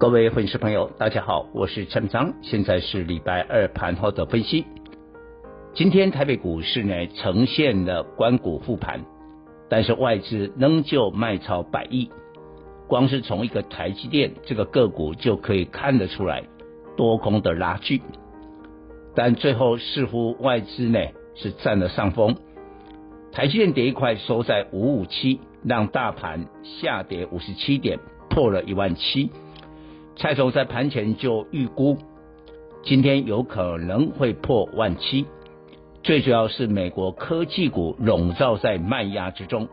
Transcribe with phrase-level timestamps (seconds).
[0.00, 4.64] 各位粉丝朋友，大家好，我是陈章，现在是礼拜二盘后的分析。
[5.74, 9.04] 今天台北股市呢呈现了关股复盘，
[9.68, 12.08] 但是外资仍旧卖超百亿，
[12.88, 16.44] 光是从一个台积电这个个股就可以看得出来
[16.96, 18.00] 多空的拉锯，
[19.14, 20.98] 但最后似乎外资呢
[21.34, 22.36] 是占了上风，
[23.32, 27.98] 台积电跌一块收在五五七，让大盘下跌五十七点，
[28.30, 29.30] 破了一万七。
[30.16, 31.96] 蔡总在盘前就预估，
[32.84, 35.26] 今天有可能会破万七。
[36.02, 39.68] 最主要是美国科技股笼罩在慢压之中，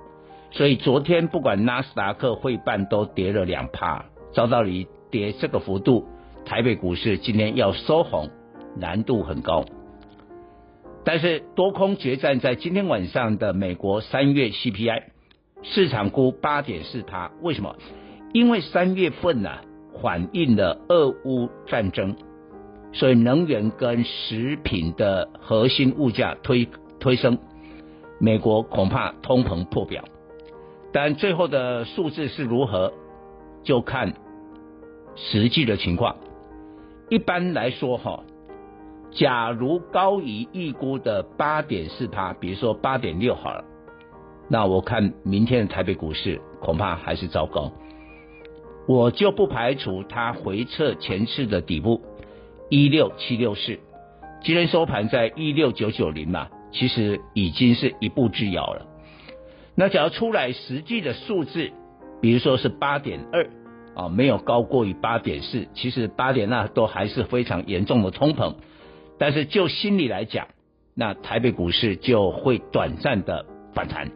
[0.51, 4.05] 所以昨天不管纳斯达克、会半都跌了两趴。
[4.33, 6.05] 照道理跌这个幅度，
[6.45, 8.29] 台北股市今天要收红
[8.75, 9.65] 难度很高。
[11.03, 15.03] 但是多空决战在今天晚上的美国三月 CPI，
[15.63, 17.31] 市场估八点四趴。
[17.41, 17.75] 为什么？
[18.33, 19.61] 因为三月份呢、啊？
[20.01, 22.15] 反映了俄乌战争，
[22.93, 26.67] 所以能源跟食品的核心物价推
[26.99, 27.37] 推升，
[28.19, 30.03] 美国恐怕通膨破表，
[30.91, 32.93] 但最后的数字是如何，
[33.63, 34.13] 就看
[35.15, 36.15] 实际的情况。
[37.09, 38.23] 一般来说，哈，
[39.11, 43.63] 假如高于预估的八点四趴，比如说八点六好了，
[44.49, 47.71] 那我看明天的台北股市恐怕还是糟糕。
[48.87, 52.01] 我就不排除它回测前次的底部
[52.69, 53.77] 一六七六四，
[54.41, 58.85] 今天收盘在一六九九零嘛，其实已经是一步之遥了。
[59.75, 61.71] 那假如出来实际的数字，
[62.21, 63.49] 比如说是八点二
[63.93, 68.55] 啊，没有高过于八点四，其实八点二都还是非常严重的通膨。
[69.19, 70.47] 但是就心理来讲，
[70.93, 74.11] 那台北股市就会短暂的反弹，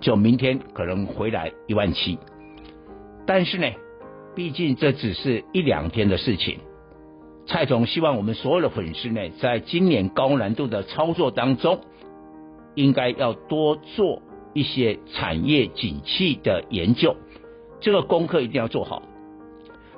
[0.00, 2.18] 就明天可能回来一万七。
[3.26, 3.66] 但是呢，
[4.34, 6.58] 毕竟这只是一两天的事情。
[7.46, 11.80] 蔡总希望我们所有的粉丝呢，在今年高难度的操作当中，
[12.74, 17.16] 应该要多做一些产业景气的研究，
[17.80, 19.02] 这个功课一定要做好。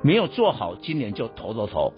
[0.02, 1.92] 没有做好，今年就头头头。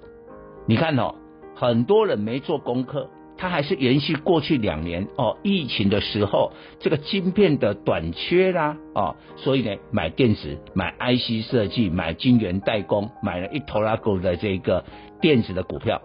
[0.66, 1.14] 你看哦，
[1.54, 3.08] 很多人没做功课。
[3.40, 14.84] 它还是延续过去两年哦，疫情的时候这个晶片的短缺啦，哦，所以呢买电子、买 IC 设计、买晶圆代工，买了一头拉库的这个
[15.20, 16.02] 电子的股票。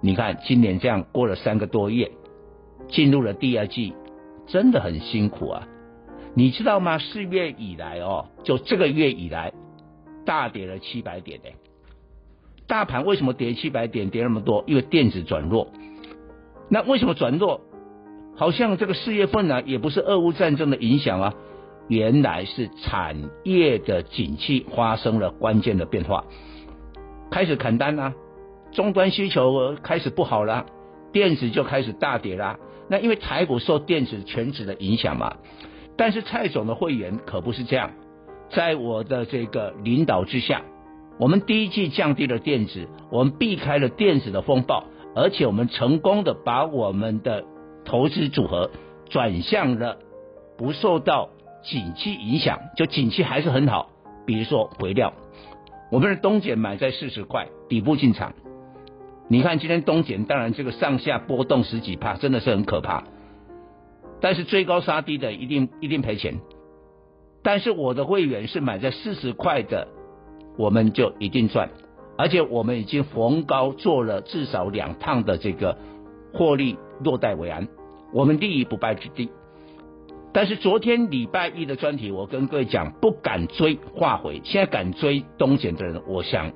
[0.00, 2.08] 你看今年这样过了三个多月，
[2.88, 3.92] 进入了第二季，
[4.46, 5.66] 真的很辛苦啊！
[6.34, 6.98] 你知道吗？
[6.98, 9.52] 四月以来哦，就这个月以来
[10.24, 11.50] 大跌了七百点呢。
[12.68, 14.10] 大盘为什么跌七百点？
[14.10, 14.62] 跌那么多？
[14.66, 15.72] 因为电子转弱。
[16.68, 17.60] 那为什么转弱？
[18.38, 21.34] 好像这个四月份呢、啊，也不是俄乌战争的影响啊，
[21.88, 26.24] 原来是产业的景气发生了关键的变化，
[27.30, 28.12] 开始砍单啊，
[28.72, 30.66] 终端需求开始不好了，
[31.12, 32.58] 电子就开始大跌啦。
[32.90, 35.36] 那因为台股受电子全指的影响嘛，
[35.96, 37.92] 但是蔡总的会员可不是这样，
[38.50, 40.60] 在我的这个领导之下，
[41.18, 44.84] 我们第一季降低了电子，我们避开了电子的风暴。
[45.16, 47.44] 而且我们成功的把我们的
[47.86, 48.70] 投资组合
[49.08, 49.96] 转向了
[50.58, 51.30] 不受到
[51.64, 53.90] 景气影响，就景气还是很好。
[54.26, 55.14] 比如说回料，
[55.90, 58.34] 我们的东碱买在四十块底部进场，
[59.28, 63.04] 你看今天东碱当然这个上下波动十几趴，真的是很可怕。
[64.20, 66.40] 但是追高杀低的一定一定赔钱。
[67.42, 69.88] 但是我的会员是买在四十块的，
[70.58, 71.70] 我们就一定赚。
[72.18, 75.76] 而且我们已经逢高做了至少两趟的这个
[76.32, 77.68] 获利落袋为安，
[78.12, 79.30] 我们立于不败之地。
[80.32, 86.52] 但是昨天礼拜一的专题，我跟各位讲，不敢追化回，现在敢追东碱的人，我想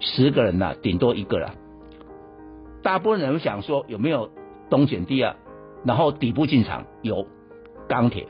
[0.00, 1.54] 十个人呐、顶多一个了。
[2.82, 4.30] 大部分人想说有没有
[4.70, 5.36] 东碱第二，
[5.84, 7.26] 然后底部进场有
[7.88, 8.26] 钢铁，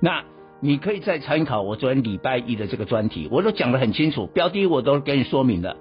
[0.00, 0.24] 那。
[0.64, 5.76] 你可以再参考我昨天礼拜一的这个专题，我都讲得很清楚，标的我都给你说明了，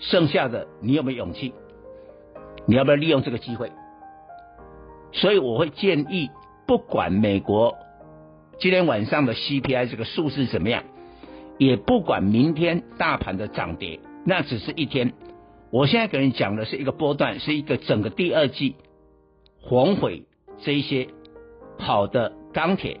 [0.00, 1.54] 剩下的你有没有勇气？
[2.66, 3.72] 你要不要利用这个机会？
[5.12, 6.28] 所以我会建议，
[6.66, 7.74] 不管美国
[8.58, 10.84] 今天晚上的 CPI 这个数字怎么样，
[11.56, 15.14] 也不管明天大盘的涨跌，那只是一天。
[15.70, 18.76] 我现在给你讲的是一个波段，是一个整个第二季，
[19.62, 20.20] 鸿海
[20.58, 21.08] 这一些
[21.78, 23.00] 好的钢铁